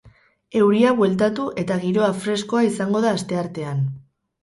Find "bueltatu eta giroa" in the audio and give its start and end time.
1.01-2.09